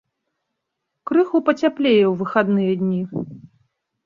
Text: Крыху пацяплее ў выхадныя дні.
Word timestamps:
Крыху 1.11 1.37
пацяплее 1.49 2.01
ў 2.07 2.13
выхадныя 2.23 2.73
дні. 2.81 3.01